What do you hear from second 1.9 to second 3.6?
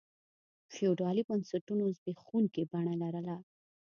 زبېښونکي بڼه لرله.